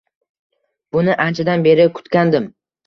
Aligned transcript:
Buni 0.97 1.19
anchadan 1.27 1.69
beri 1.71 1.89
kutgandim. 2.01 2.53